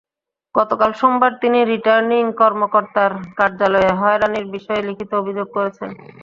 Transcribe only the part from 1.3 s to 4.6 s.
তিনি রিটার্নিং কর্মকর্তার কার্যালয়ে হয়রানির